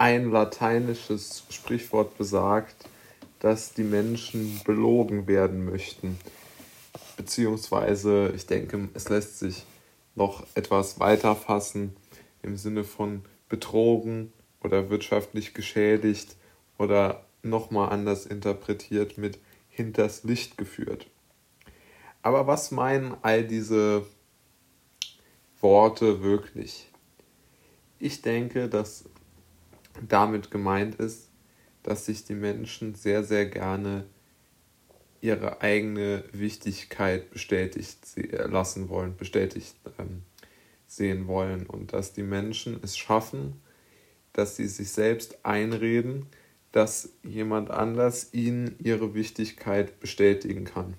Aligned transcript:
ein 0.00 0.30
lateinisches 0.30 1.44
Sprichwort 1.50 2.16
besagt, 2.16 2.88
dass 3.38 3.74
die 3.74 3.84
Menschen 3.84 4.58
belogen 4.64 5.26
werden 5.26 5.66
möchten. 5.66 6.18
Beziehungsweise, 7.18 8.32
ich 8.34 8.46
denke, 8.46 8.88
es 8.94 9.10
lässt 9.10 9.38
sich 9.40 9.66
noch 10.14 10.46
etwas 10.54 11.00
weiter 11.00 11.36
fassen 11.36 11.94
im 12.42 12.56
Sinne 12.56 12.82
von 12.82 13.26
betrogen 13.50 14.32
oder 14.62 14.88
wirtschaftlich 14.88 15.52
geschädigt 15.52 16.34
oder 16.78 17.26
nochmal 17.42 17.90
anders 17.90 18.24
interpretiert 18.24 19.18
mit 19.18 19.38
hinters 19.68 20.24
Licht 20.24 20.56
geführt. 20.56 21.08
Aber 22.22 22.46
was 22.46 22.70
meinen 22.70 23.18
all 23.20 23.44
diese 23.44 24.06
Worte 25.60 26.22
wirklich? 26.22 26.88
Ich 27.98 28.22
denke, 28.22 28.70
dass 28.70 29.04
damit 30.08 30.50
gemeint 30.50 30.96
ist, 30.96 31.30
dass 31.82 32.06
sich 32.06 32.24
die 32.24 32.34
Menschen 32.34 32.94
sehr, 32.94 33.24
sehr 33.24 33.46
gerne 33.46 34.06
ihre 35.20 35.60
eigene 35.60 36.24
Wichtigkeit 36.32 37.30
bestätigt 37.30 37.98
lassen 38.30 38.88
wollen, 38.88 39.16
bestätigt 39.16 39.76
ähm, 39.98 40.22
sehen 40.86 41.26
wollen 41.26 41.66
und 41.66 41.92
dass 41.92 42.12
die 42.12 42.22
Menschen 42.22 42.80
es 42.82 42.96
schaffen, 42.96 43.60
dass 44.32 44.56
sie 44.56 44.66
sich 44.66 44.90
selbst 44.90 45.44
einreden, 45.44 46.26
dass 46.72 47.10
jemand 47.22 47.70
anders 47.70 48.32
ihnen 48.32 48.76
ihre 48.78 49.14
Wichtigkeit 49.14 50.00
bestätigen 50.00 50.64
kann. 50.64 50.94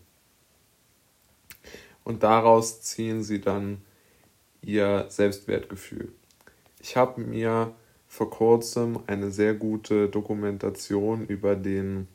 Und 2.04 2.24
daraus 2.24 2.82
ziehen 2.82 3.24
sie 3.24 3.42
dann 3.42 3.82
ihr 4.62 5.06
Selbstwertgefühl. 5.10 6.12
Ich 6.80 6.98
habe 6.98 7.22
mir 7.22 7.74
vor 8.12 8.30
kurzem 8.30 9.00
eine 9.08 9.32
sehr 9.32 9.54
gute 9.54 10.10
Dokumentation 10.10 11.26
über 11.28 11.56
den 11.56 12.10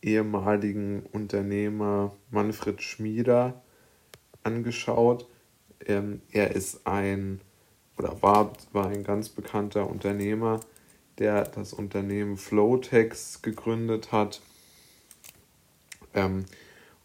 ehemaligen 0.00 1.02
Unternehmer 1.12 2.16
Manfred 2.30 2.80
Schmieder 2.80 3.62
angeschaut. 4.42 5.28
Ähm, 5.84 6.22
er 6.30 6.56
ist 6.56 6.86
ein 6.86 7.42
oder 7.98 8.22
war, 8.22 8.54
war 8.72 8.86
ein 8.86 9.04
ganz 9.04 9.28
bekannter 9.28 9.90
Unternehmer, 9.90 10.60
der 11.18 11.44
das 11.44 11.74
Unternehmen 11.74 12.38
Flowtex 12.38 13.42
gegründet 13.42 14.10
hat. 14.10 14.40
Ähm, 16.14 16.46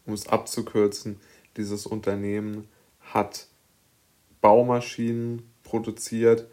um 0.06 0.14
es 0.14 0.26
abzukürzen, 0.26 1.20
dieses 1.58 1.84
Unternehmen 1.84 2.66
hat 3.12 3.46
Baumaschinen 4.40 5.42
produziert, 5.64 6.48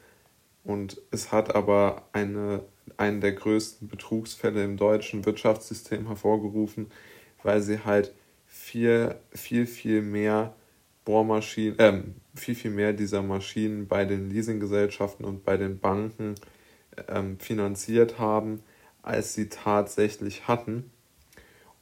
und 0.65 0.99
es 1.11 1.31
hat 1.31 1.55
aber 1.55 2.09
eine, 2.11 2.63
einen 2.97 3.21
der 3.21 3.33
größten 3.33 3.87
Betrugsfälle 3.87 4.63
im 4.63 4.77
deutschen 4.77 5.25
Wirtschaftssystem 5.25 6.07
hervorgerufen, 6.07 6.87
weil 7.43 7.61
sie 7.61 7.79
halt 7.85 8.13
viel, 8.47 9.15
viel, 9.31 9.67
viel 9.67 10.01
mehr 10.01 10.55
Bohrmaschinen, 11.05 11.77
äh, 11.77 12.01
viel, 12.33 12.55
viel 12.55 12.71
mehr 12.71 12.93
dieser 12.93 13.21
Maschinen 13.21 13.87
bei 13.87 14.05
den 14.05 14.31
Leasinggesellschaften 14.31 15.23
und 15.23 15.45
bei 15.45 15.55
den 15.55 15.79
Banken 15.79 16.33
äh, 16.95 17.21
finanziert 17.37 18.17
haben, 18.17 18.63
als 19.03 19.35
sie 19.35 19.49
tatsächlich 19.49 20.47
hatten 20.47 20.89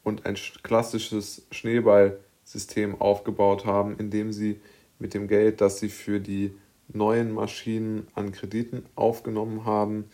und 0.04 0.26
ein 0.26 0.36
klassisches 0.62 1.48
Schneeballsystem 1.52 3.00
aufgebaut 3.00 3.66
haben, 3.66 3.98
indem 3.98 4.34
sie 4.34 4.60
mit 5.00 5.14
dem 5.14 5.30
Geld, 5.30 5.62
das 5.62 5.80
sie 5.80 5.88
für 5.90 6.20
die 6.20 6.54
neuen 6.94 7.32
Maschinen 7.32 8.08
an 8.14 8.32
Krediten 8.32 8.86
aufgenommen 8.96 9.66
haben, 9.66 10.10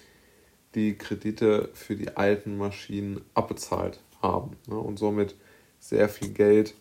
die 0.76 0.96
Kredite 0.96 1.70
für 1.74 1.96
die 1.96 2.16
alten 2.16 2.58
Maschinen 2.58 3.22
abbezahlt 3.34 4.00
haben 4.22 4.58
ne, 4.68 4.78
und 4.78 4.98
somit 4.98 5.36
sehr 5.80 6.10
viel 6.10 6.30
Geld 6.30 6.76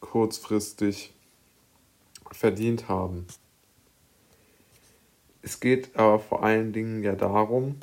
kurzfristig 0.00 1.14
verdient 2.32 2.88
haben. 2.88 3.26
Es 5.42 5.60
geht 5.60 5.96
aber 5.96 6.18
vor 6.18 6.42
allen 6.42 6.72
Dingen 6.72 7.02
ja 7.02 7.14
darum, 7.14 7.76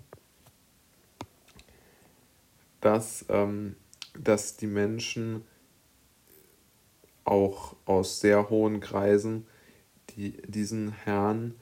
dass, 2.82 3.26
ähm, 3.30 3.76
dass 4.14 4.58
die 4.58 4.68
Menschen 4.68 5.44
auch 7.24 7.76
aus 7.86 8.20
sehr 8.20 8.50
hohen 8.50 8.80
Kreisen 8.80 9.48
die 10.16 10.34
diesen 10.48 10.92
Herrn 10.92 11.56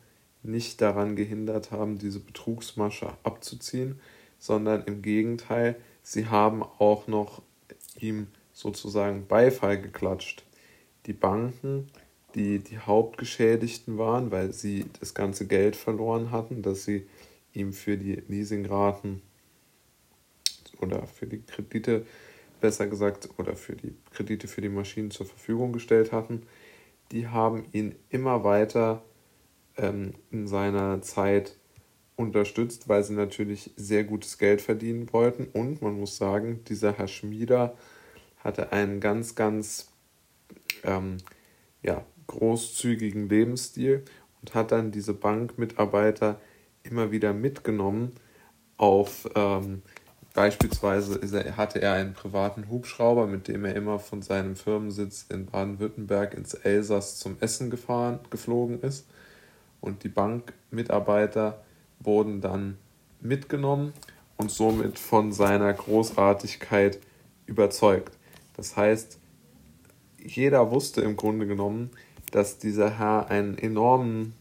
nicht 0.44 0.82
daran 0.82 1.16
gehindert 1.16 1.72
haben, 1.72 1.98
diese 1.98 2.20
Betrugsmasche 2.20 3.14
abzuziehen, 3.24 4.00
sondern 4.40 4.84
im 4.84 5.02
Gegenteil, 5.02 5.76
sie 6.02 6.28
haben 6.28 6.64
auch 6.64 7.08
noch 7.08 7.42
ihm 8.00 8.28
sozusagen 8.52 9.26
Beifall 9.28 9.82
geklatscht. 9.82 10.44
Die 11.06 11.14
Banken, 11.14 11.88
die 12.36 12.60
die 12.60 12.80
Hauptgeschädigten 12.80 13.98
waren, 13.98 14.32
weil 14.32 14.54
sie 14.54 14.86
das 15.00 15.14
ganze 15.14 15.48
Geld 15.48 15.76
verloren 15.76 16.32
hatten, 16.32 16.62
das 16.62 16.84
sie 16.84 17.08
ihm 17.54 17.74
für 17.74 17.98
die 17.98 18.22
Leasingraten 18.28 19.22
oder 20.82 21.08
für 21.08 21.28
die 21.28 21.42
Kredite, 21.42 22.06
besser 22.60 22.88
gesagt, 22.88 23.30
oder 23.38 23.56
für 23.56 23.76
die 23.76 23.94
Kredite 24.12 24.48
für 24.48 24.62
die 24.62 24.70
Maschinen 24.70 25.12
zur 25.12 25.26
Verfügung 25.26 25.74
gestellt 25.74 26.12
hatten, 26.12 26.44
die 27.12 27.28
haben 27.28 27.66
ihn 27.72 27.96
immer 28.10 28.44
weiter 28.44 29.04
ähm, 29.78 30.14
in 30.32 30.48
seiner 30.48 31.02
Zeit 31.02 31.58
unterstützt, 32.16 32.88
weil 32.90 33.04
sie 33.04 33.14
natürlich 33.14 33.72
sehr 33.76 34.04
gutes 34.04 34.38
Geld 34.38 34.62
verdienen 34.62 35.12
wollten. 35.12 35.46
Und 35.46 35.82
man 35.82 36.00
muss 36.00 36.18
sagen, 36.18 36.64
dieser 36.68 36.94
Herr 36.94 37.08
Schmieder 37.08 37.76
hatte 38.40 38.72
einen 38.72 39.00
ganz, 39.00 39.36
ganz 39.36 39.92
ähm, 40.84 41.18
ja, 41.82 42.06
großzügigen 42.28 43.30
Lebensstil 43.30 44.04
und 44.42 44.54
hat 44.54 44.72
dann 44.72 44.92
diese 44.92 45.14
Bankmitarbeiter 45.14 46.40
immer 46.84 47.12
wieder 47.12 47.34
mitgenommen 47.34 48.12
auf 48.78 49.30
ähm, 49.36 49.82
Beispielsweise 50.34 51.20
er, 51.22 51.58
hatte 51.58 51.80
er 51.80 51.94
einen 51.94 52.14
privaten 52.14 52.68
Hubschrauber, 52.68 53.28
mit 53.28 53.48
dem 53.48 53.66
er 53.66 53.76
immer 53.76 54.00
von 54.00 54.24
seinem 54.24 54.56
Firmensitz 54.56 55.28
in 55.30 55.46
Baden-Württemberg 55.46 56.34
ins 56.34 56.56
Elsass 56.56 57.20
zum 57.20 57.38
Essen 57.40 57.70
gefahren, 57.70 58.20
geflogen 58.32 58.82
ist. 58.82 59.06
Und 59.80 60.04
die 60.04 60.10
Bankmitarbeiter 60.10 61.64
wurden 62.00 62.42
dann 62.42 62.78
mitgenommen 63.22 63.94
und 64.38 64.50
somit 64.50 64.98
von 64.98 65.32
seiner 65.32 65.72
Großartigkeit 65.72 67.00
überzeugt. 67.46 68.18
Das 68.56 68.76
heißt, 68.76 69.20
jeder 70.18 70.72
wusste 70.72 71.02
im 71.02 71.16
Grunde 71.16 71.46
genommen, 71.46 71.92
dass 72.32 72.58
dieser 72.58 72.98
Herr 72.98 73.30
einen 73.30 73.58
enormen, 73.58 74.34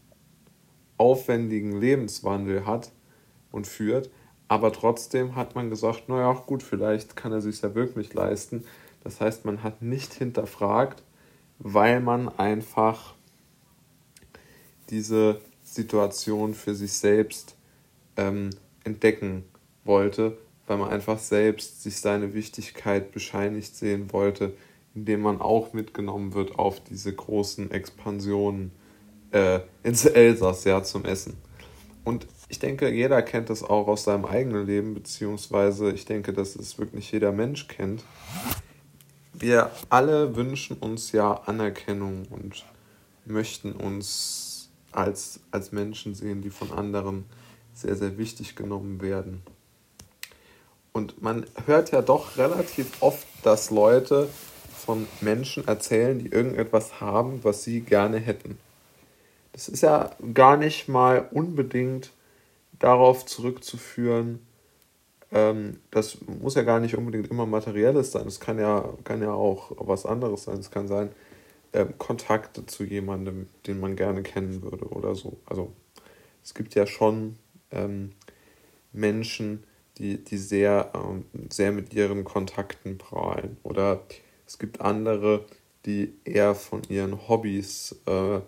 aufwendigen 0.97 1.79
Lebenswandel 1.79 2.65
hat 2.65 2.91
und 3.51 3.67
führt, 3.67 4.09
aber 4.53 4.71
trotzdem 4.71 5.35
hat 5.35 5.55
man 5.55 5.71
gesagt, 5.71 6.09
naja, 6.09 6.31
gut, 6.45 6.61
vielleicht 6.61 7.15
kann 7.15 7.31
er 7.31 7.41
sich 7.41 7.63
ja 7.63 7.73
wirklich 7.73 8.13
leisten. 8.13 8.65
Das 9.03 9.19
heißt, 9.19 9.45
man 9.45 9.63
hat 9.63 9.81
nicht 9.81 10.13
hinterfragt, 10.13 11.01
weil 11.57 11.99
man 12.01 12.29
einfach 12.37 13.15
diese 14.91 15.41
Situation 15.63 16.53
für 16.53 16.75
sich 16.75 16.93
selbst 16.93 17.55
ähm, 18.15 18.51
entdecken 18.83 19.43
wollte, 19.85 20.37
weil 20.67 20.77
man 20.77 20.89
einfach 20.89 21.17
selbst 21.17 21.81
sich 21.81 21.97
seine 21.97 22.35
Wichtigkeit 22.35 23.11
bescheinigt 23.11 23.75
sehen 23.75 24.13
wollte, 24.13 24.53
indem 24.93 25.21
man 25.21 25.41
auch 25.41 25.73
mitgenommen 25.73 26.35
wird 26.35 26.59
auf 26.59 26.79
diese 26.79 27.11
großen 27.11 27.71
Expansionen 27.71 28.71
äh, 29.31 29.61
ins 29.81 30.05
Elsass, 30.05 30.63
ja, 30.65 30.83
zum 30.83 31.05
Essen. 31.05 31.37
Und 32.03 32.27
ich 32.53 32.59
denke, 32.59 32.87
jeder 32.87 33.23
kennt 33.23 33.49
das 33.49 33.63
auch 33.63 33.87
aus 33.87 34.03
seinem 34.03 34.25
eigenen 34.25 34.67
Leben, 34.67 34.93
beziehungsweise 34.93 35.91
ich 35.91 36.05
denke, 36.05 36.33
dass 36.33 36.55
es 36.55 36.77
wirklich 36.77 37.11
jeder 37.11 37.31
Mensch 37.31 37.67
kennt. 37.67 38.03
Wir 39.33 39.71
alle 39.89 40.35
wünschen 40.35 40.77
uns 40.77 41.13
ja 41.13 41.33
Anerkennung 41.47 42.27
und 42.29 42.63
möchten 43.25 43.71
uns 43.71 44.69
als, 44.91 45.39
als 45.49 45.71
Menschen 45.71 46.13
sehen, 46.13 46.43
die 46.43 46.51
von 46.51 46.71
anderen 46.71 47.25
sehr, 47.73 47.95
sehr 47.95 48.19
wichtig 48.19 48.55
genommen 48.55 49.01
werden. 49.01 49.41
Und 50.91 51.23
man 51.23 51.47
hört 51.65 51.91
ja 51.91 52.03
doch 52.03 52.37
relativ 52.37 53.01
oft, 53.01 53.25
dass 53.41 53.71
Leute 53.71 54.29
von 54.85 55.07
Menschen 55.21 55.67
erzählen, 55.67 56.19
die 56.19 56.27
irgendetwas 56.27 57.01
haben, 57.01 57.43
was 57.43 57.63
sie 57.63 57.81
gerne 57.81 58.19
hätten. 58.19 58.59
Das 59.53 59.69
ist 59.69 59.81
ja 59.81 60.11
gar 60.35 60.55
nicht 60.55 60.87
mal 60.87 61.27
unbedingt 61.31 62.11
darauf 62.83 63.25
zurückzuführen, 63.25 64.45
ähm, 65.31 65.79
das 65.89 66.17
muss 66.41 66.55
ja 66.55 66.63
gar 66.63 66.81
nicht 66.81 66.97
unbedingt 66.97 67.31
immer 67.31 67.45
materielles 67.45 68.11
sein. 68.11 68.27
Es 68.27 68.39
kann 68.41 68.59
ja, 68.59 68.93
kann 69.05 69.21
ja 69.21 69.31
auch 69.31 69.71
was 69.77 70.05
anderes 70.05 70.43
sein. 70.43 70.59
Es 70.59 70.69
kann 70.69 70.87
sein, 70.87 71.09
ähm, 71.71 71.97
Kontakte 71.97 72.65
zu 72.65 72.83
jemandem, 72.83 73.47
den 73.65 73.79
man 73.79 73.95
gerne 73.95 74.21
kennen 74.21 74.61
würde 74.61 74.85
oder 74.89 75.15
so. 75.15 75.37
Also 75.45 75.71
es 76.43 76.53
gibt 76.53 76.75
ja 76.75 76.85
schon 76.85 77.37
ähm, 77.71 78.11
Menschen, 78.91 79.63
die, 79.97 80.21
die 80.21 80.37
sehr, 80.37 80.91
ähm, 80.93 81.25
sehr 81.49 81.71
mit 81.71 81.93
ihren 81.93 82.25
Kontakten 82.25 82.97
prahlen. 82.97 83.57
Oder 83.63 84.03
es 84.45 84.59
gibt 84.59 84.81
andere, 84.81 85.45
die 85.85 86.13
eher 86.25 86.53
von 86.53 86.81
ihren 86.89 87.29
Hobbys 87.29 87.95
äh, 88.07 88.41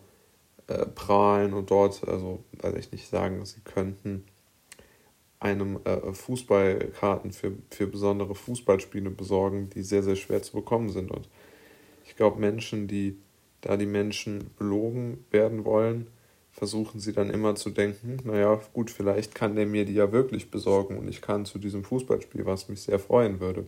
äh, 0.67 0.85
prahlen 0.85 1.53
und 1.53 1.71
dort, 1.71 2.07
also 2.07 2.43
weiß 2.61 2.75
ich 2.75 2.91
nicht, 2.91 3.07
sagen, 3.07 3.45
sie 3.45 3.61
könnten 3.61 4.25
einem 5.39 5.79
äh, 5.83 6.13
Fußballkarten 6.13 7.31
für, 7.31 7.53
für 7.69 7.87
besondere 7.87 8.35
Fußballspiele 8.35 9.09
besorgen, 9.11 9.69
die 9.69 9.83
sehr, 9.83 10.01
sehr 10.01 10.15
schwer 10.15 10.41
zu 10.41 10.53
bekommen 10.53 10.89
sind. 10.89 11.11
Und 11.11 11.29
ich 12.05 12.15
glaube, 12.15 12.39
Menschen, 12.39 12.87
die 12.87 13.17
da 13.61 13.77
die 13.77 13.85
Menschen 13.85 14.51
belogen 14.57 15.25
werden 15.31 15.65
wollen, 15.65 16.07
versuchen 16.51 16.99
sie 16.99 17.13
dann 17.13 17.29
immer 17.29 17.55
zu 17.55 17.69
denken, 17.69 18.17
naja, 18.23 18.61
gut, 18.73 18.89
vielleicht 18.89 19.35
kann 19.35 19.55
der 19.55 19.65
mir 19.65 19.85
die 19.85 19.93
ja 19.93 20.11
wirklich 20.11 20.51
besorgen 20.51 20.97
und 20.97 21.07
ich 21.07 21.21
kann 21.21 21.45
zu 21.45 21.59
diesem 21.59 21.83
Fußballspiel, 21.83 22.45
was 22.45 22.69
mich 22.69 22.81
sehr 22.81 22.99
freuen 22.99 23.39
würde. 23.39 23.65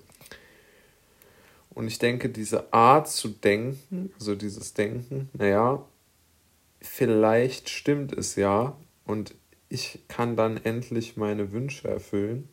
Und 1.71 1.87
ich 1.87 1.99
denke, 1.99 2.29
diese 2.29 2.71
Art 2.73 3.09
zu 3.09 3.27
denken, 3.27 4.11
also 4.17 4.35
dieses 4.35 4.73
Denken, 4.73 5.29
naja, 5.33 5.85
vielleicht 6.81 7.69
stimmt 7.69 8.13
es 8.13 8.35
ja 8.35 8.77
und 9.05 9.35
ich 9.69 9.99
kann 10.07 10.35
dann 10.35 10.57
endlich 10.57 11.17
meine 11.17 11.51
Wünsche 11.51 11.87
erfüllen. 11.87 12.47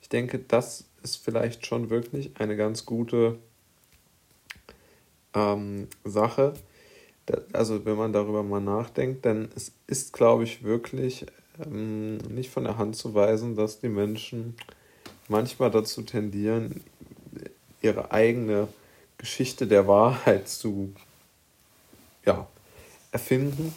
Ich 0.00 0.08
denke, 0.08 0.38
das 0.38 0.84
ist 1.02 1.16
vielleicht 1.16 1.66
schon 1.66 1.90
wirklich 1.90 2.32
eine 2.38 2.56
ganz 2.56 2.86
gute 2.86 3.38
ähm, 5.34 5.88
Sache. 6.04 6.54
Also 7.52 7.84
wenn 7.84 7.96
man 7.96 8.12
darüber 8.12 8.42
mal 8.42 8.60
nachdenkt, 8.60 9.24
denn 9.24 9.48
es 9.56 9.72
ist, 9.86 10.12
glaube 10.12 10.44
ich, 10.44 10.62
wirklich 10.62 11.26
ähm, 11.64 12.18
nicht 12.18 12.50
von 12.50 12.64
der 12.64 12.78
Hand 12.78 12.96
zu 12.96 13.14
weisen, 13.14 13.56
dass 13.56 13.80
die 13.80 13.88
Menschen 13.88 14.56
manchmal 15.28 15.70
dazu 15.70 16.02
tendieren, 16.02 16.82
ihre 17.80 18.10
eigene 18.12 18.68
Geschichte 19.18 19.66
der 19.66 19.86
Wahrheit 19.86 20.48
zu 20.48 20.94
ja, 22.24 22.46
erfinden 23.14 23.74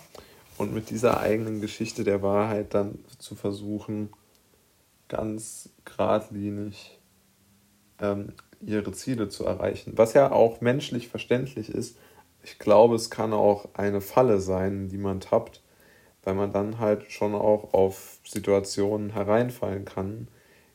und 0.58 0.74
mit 0.74 0.90
dieser 0.90 1.20
eigenen 1.20 1.62
Geschichte 1.62 2.04
der 2.04 2.22
Wahrheit 2.22 2.74
dann 2.74 3.00
zu 3.20 3.36
versuchen, 3.36 4.10
ganz 5.08 5.70
geradlinig 5.86 7.00
ähm, 8.02 8.34
ihre 8.60 8.92
Ziele 8.92 9.30
zu 9.30 9.46
erreichen. 9.46 9.94
Was 9.96 10.14
ja 10.14 10.32
auch 10.32 10.60
menschlich 10.60 11.08
verständlich 11.08 11.70
ist. 11.70 11.98
Ich 12.44 12.60
glaube, 12.60 12.96
es 12.96 13.10
kann 13.10 13.34
auch 13.34 13.70
eine 13.74 14.02
Falle 14.02 14.42
sein, 14.42 14.90
die 14.90 14.98
man 14.98 15.20
tappt, 15.20 15.62
weil 16.24 16.34
man 16.34 16.52
dann 16.52 16.80
halt 16.80 17.12
schon 17.12 17.36
auch 17.36 17.74
auf 17.74 18.20
Situationen 18.26 19.12
hereinfallen 19.12 19.86
kann, 19.86 20.28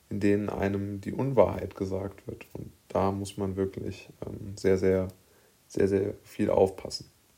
in 0.09 0.21
denen 0.21 0.49
einem 0.49 1.01
die 1.01 1.13
Unwahrheit 1.13 1.75
gesagt 1.75 2.27
wird. 2.27 2.47
Und 2.53 2.73
da 2.89 3.11
muss 3.11 3.37
man 3.37 3.57
wirklich 3.57 4.11
ähm, 4.25 4.57
sehr, 4.57 4.79
sehr, 4.79 5.09
sehr, 5.67 5.89
sehr 5.89 6.15
viel 6.23 6.51
aufpassen. 6.51 7.12